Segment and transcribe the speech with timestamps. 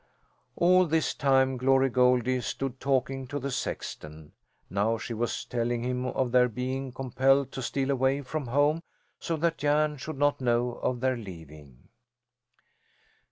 [0.55, 4.31] All this time Glory Goldie stood talking to the sexton.
[4.67, 8.81] Now she was telling him of their being compelled to steal away from home
[9.19, 11.89] so that Jan should not know of their leaving.